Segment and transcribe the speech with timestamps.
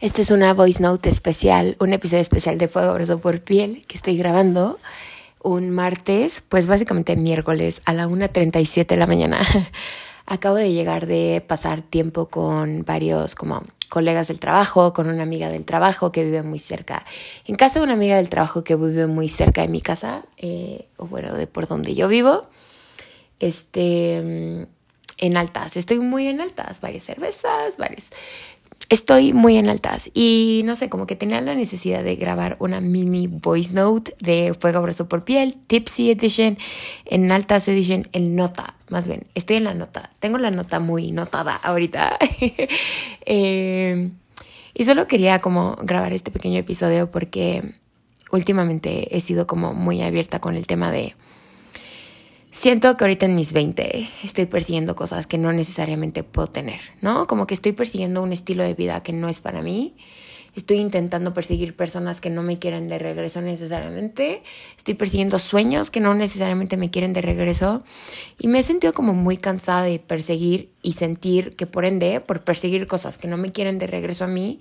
[0.00, 3.98] Esto es una voice note especial, un episodio especial de Fuego Abrazo por Piel que
[3.98, 4.78] estoy grabando
[5.42, 9.42] un martes, pues básicamente miércoles a la 1.37 de la mañana.
[10.24, 15.50] Acabo de llegar de pasar tiempo con varios como colegas del trabajo, con una amiga
[15.50, 17.04] del trabajo que vive muy cerca.
[17.44, 20.88] En casa de una amiga del trabajo que vive muy cerca de mi casa, eh,
[20.96, 22.46] o bueno, de por donde yo vivo.
[23.38, 24.66] Este
[25.20, 25.76] en altas.
[25.76, 28.10] Estoy muy en altas, varias cervezas, varias...
[28.88, 32.80] Estoy muy en altas y no sé, como que tenía la necesidad de grabar una
[32.80, 36.58] mini voice note de Fuego Abrazo por Piel, Tipsy Edition,
[37.04, 39.26] en altas edition, en nota, más bien.
[39.36, 40.10] Estoy en la nota.
[40.18, 42.18] Tengo la nota muy notada ahorita.
[43.26, 44.10] eh,
[44.74, 47.74] y solo quería como grabar este pequeño episodio porque
[48.32, 51.14] últimamente he sido como muy abierta con el tema de
[52.50, 57.26] siento que ahorita en mis 20 estoy persiguiendo cosas que no necesariamente puedo tener, ¿no?
[57.26, 59.94] Como que estoy persiguiendo un estilo de vida que no es para mí.
[60.56, 64.42] Estoy intentando perseguir personas que no me quieren de regreso necesariamente.
[64.76, 67.84] Estoy persiguiendo sueños que no necesariamente me quieren de regreso.
[68.36, 72.42] Y me he sentido como muy cansada de perseguir y sentir que por ende, por
[72.42, 74.58] perseguir cosas que no me quieren de regreso a mí,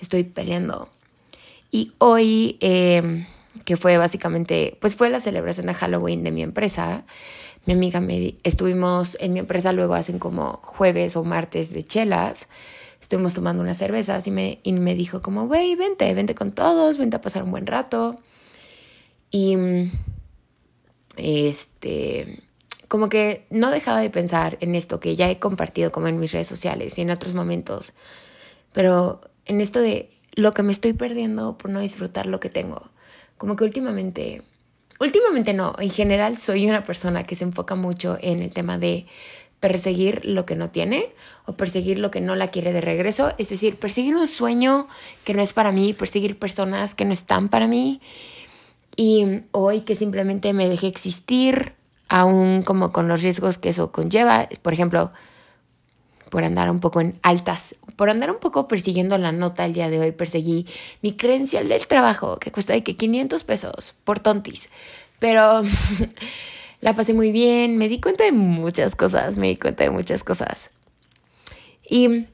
[0.00, 0.88] estoy peleando.
[1.72, 2.56] Y hoy...
[2.60, 3.26] Eh,
[3.64, 7.04] que fue básicamente, pues fue la celebración de Halloween de mi empresa.
[7.66, 12.48] Mi amiga me estuvimos en mi empresa, luego hacen como jueves o martes de chelas.
[13.00, 16.98] Estuvimos tomando unas cervezas y me, y me dijo como, güey, vente, vente con todos,
[16.98, 18.18] vente a pasar un buen rato.
[19.30, 19.56] Y
[21.16, 22.42] este,
[22.88, 26.32] como que no dejaba de pensar en esto que ya he compartido como en mis
[26.32, 27.92] redes sociales y en otros momentos,
[28.72, 32.90] pero en esto de lo que me estoy perdiendo por no disfrutar lo que tengo
[33.36, 34.42] como que últimamente,
[35.00, 39.06] últimamente no, en general soy una persona que se enfoca mucho en el tema de
[39.60, 41.12] perseguir lo que no tiene
[41.46, 44.88] o perseguir lo que no la quiere de regreso, es decir, perseguir un sueño
[45.24, 48.00] que no es para mí, perseguir personas que no están para mí.
[48.96, 51.74] Y hoy que simplemente me deje existir
[52.08, 55.12] aún como con los riesgos que eso conlleva, por ejemplo,
[56.32, 59.90] por andar un poco en altas, por andar un poco persiguiendo la nota el día
[59.90, 60.64] de hoy, perseguí
[61.02, 64.70] mi credencial del trabajo, que cuesta de que 500 pesos por tontis.
[65.18, 65.60] Pero
[66.80, 70.24] la pasé muy bien, me di cuenta de muchas cosas, me di cuenta de muchas
[70.24, 70.70] cosas.
[71.86, 72.24] Y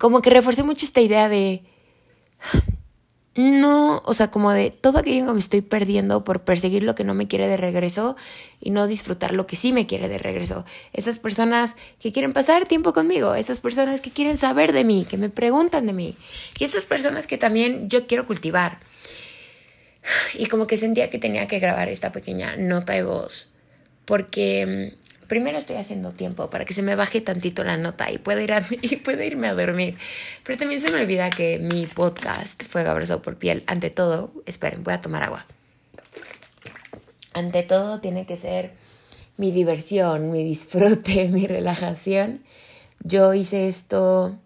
[0.00, 1.62] como que reforcé mucho esta idea de
[3.40, 7.04] no, o sea, como de todo aquello que me estoy perdiendo por perseguir lo que
[7.04, 8.14] no me quiere de regreso
[8.60, 10.66] y no disfrutar lo que sí me quiere de regreso.
[10.92, 15.16] Esas personas que quieren pasar tiempo conmigo, esas personas que quieren saber de mí, que
[15.16, 16.16] me preguntan de mí,
[16.58, 18.78] y esas personas que también yo quiero cultivar.
[20.34, 23.50] Y como que sentía que tenía que grabar esta pequeña nota de voz,
[24.04, 24.96] porque
[25.30, 28.52] primero estoy haciendo tiempo para que se me baje tantito la nota y pueda, ir
[28.82, 29.96] y pueda irme a dormir.
[30.42, 33.62] Pero también se me olvida que mi podcast fue abrazado por piel.
[33.68, 35.46] Ante todo, esperen, voy a tomar agua.
[37.32, 38.72] Ante todo tiene que ser
[39.36, 42.42] mi diversión, mi disfrute, mi relajación.
[43.04, 44.36] Yo hice esto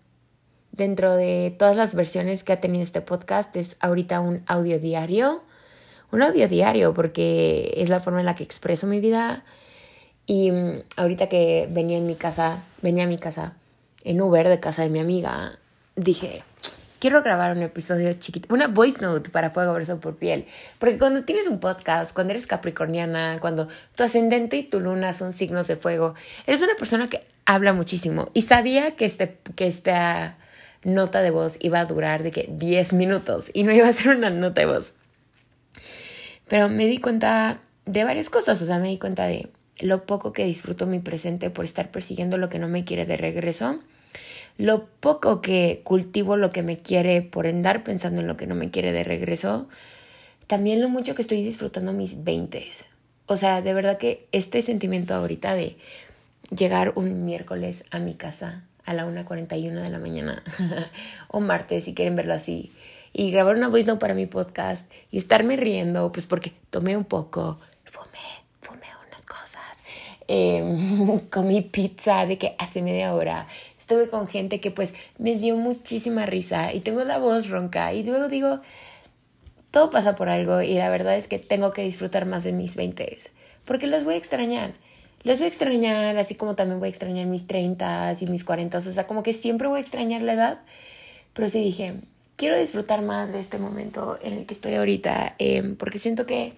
[0.71, 3.57] dentro de todas las versiones que ha tenido este podcast.
[3.57, 5.43] Es ahorita un audio diario.
[6.13, 9.45] Un audio diario porque es la forma en la que expreso mi vida
[10.27, 13.55] y mm, ahorita que venía en mi casa, venía a mi casa
[14.05, 15.59] en Uber de casa de mi amiga,
[15.97, 16.43] dije,
[16.99, 20.47] quiero grabar un episodio chiquito, una voice note para Fuego Verso por Piel.
[20.79, 25.33] Porque cuando tienes un podcast, cuando eres capricorniana, cuando tu ascendente y tu luna son
[25.33, 26.15] signos de fuego,
[26.47, 28.31] eres una persona que habla muchísimo.
[28.33, 30.39] Y sabía que, este, que esta
[30.83, 34.17] nota de voz iba a durar de que 10 minutos y no iba a ser
[34.17, 34.95] una nota de voz.
[36.49, 40.33] Pero me di cuenta de varias cosas, o sea, me di cuenta de lo poco
[40.33, 43.81] que disfruto mi presente por estar persiguiendo lo que no me quiere de regreso,
[44.57, 48.55] lo poco que cultivo lo que me quiere por andar pensando en lo que no
[48.55, 49.69] me quiere de regreso,
[50.47, 52.87] también lo mucho que estoy disfrutando mis veintes.
[53.27, 55.77] O sea, de verdad que este sentimiento ahorita de
[56.55, 60.43] llegar un miércoles a mi casa a la 1.41 de la mañana
[61.29, 62.71] o martes si quieren verlo así
[63.13, 67.05] y grabar una voice note para mi podcast y estarme riendo pues porque tomé un
[67.05, 68.44] poco, fumé,
[70.29, 73.47] eh, comí pizza de que hace media hora.
[73.79, 78.03] Estuve con gente que pues me dio muchísima risa y tengo la voz ronca y
[78.03, 78.61] luego digo,
[79.71, 82.77] todo pasa por algo y la verdad es que tengo que disfrutar más de mis
[82.77, 83.19] 20
[83.65, 84.73] porque los voy a extrañar.
[85.23, 88.77] Los voy a extrañar, así como también voy a extrañar mis 30 y mis 40,
[88.77, 90.61] o sea, como que siempre voy a extrañar la edad,
[91.33, 91.95] pero sí dije,
[92.37, 96.53] quiero disfrutar más de este momento en el que estoy ahorita, eh, porque siento que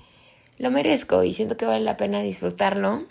[0.58, 3.06] lo merezco y siento que vale la pena disfrutarlo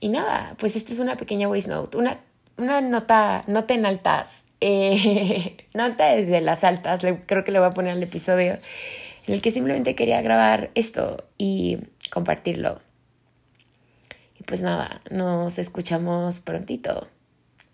[0.00, 2.18] y nada, pues esta es una pequeña voice note, una,
[2.56, 7.72] una nota, nota en altas eh, nota desde las altas, creo que le voy a
[7.72, 8.58] poner el episodio,
[9.26, 11.78] en el que simplemente quería grabar esto y
[12.10, 12.80] compartirlo.
[14.38, 17.08] Y pues nada, nos escuchamos prontito.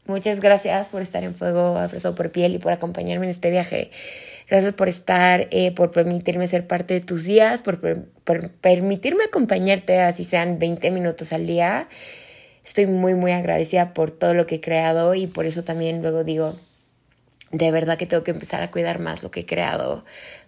[0.06, 3.90] Muchas gracias por estar en Fuego Abrazado por Piel y por acompañarme en este viaje.
[4.48, 7.81] Gracias por estar, eh, por permitirme ser parte de tus días, por,
[8.60, 11.88] permitirme acompañarte, así sean 20 minutos al día.
[12.64, 16.22] Estoy muy, muy agradecida por todo lo que he creado y por eso también luego
[16.22, 16.56] digo,
[17.50, 20.04] de verdad que tengo que empezar a cuidar más lo que he creado,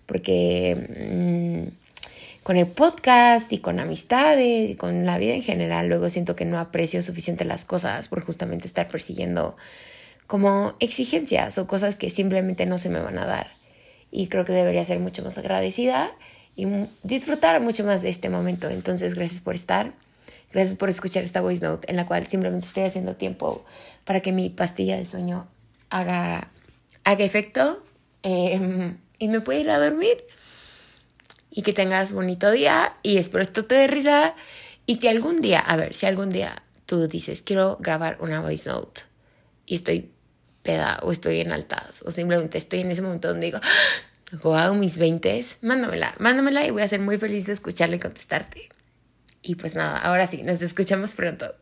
[0.07, 6.09] porque mm, con el podcast y con amistades y con la vida en general, luego
[6.09, 9.57] siento que no aprecio suficiente las cosas por justamente estar persiguiendo
[10.29, 13.58] como exigencias o cosas que simplemente no se me van a dar.
[14.11, 16.11] Y creo que debería ser mucho más agradecida
[16.57, 16.67] y
[17.03, 18.69] disfrutar mucho más de este momento.
[18.69, 19.93] Entonces, gracias por estar.
[20.53, 23.65] Gracias por escuchar esta voice note en la cual simplemente estoy haciendo tiempo
[24.05, 25.47] para que mi pastilla de sueño
[25.91, 26.51] haga
[27.05, 27.83] haga efecto
[28.23, 30.25] em, y me pueda ir a dormir.
[31.51, 34.35] Y que tengas bonito día y espero esto te dé risa
[34.85, 38.69] y que algún día, a ver, si algún día tú dices, quiero grabar una voice
[38.69, 39.03] note
[39.65, 40.11] y estoy
[40.63, 43.61] peda o estoy en altas o simplemente estoy en ese momento donde digo,
[44.43, 48.69] wow, mis 20, mándamela, mándamela y voy a ser muy feliz de escucharle y contestarte.
[49.43, 51.55] Y pues nada, ahora sí, nos escuchamos pronto.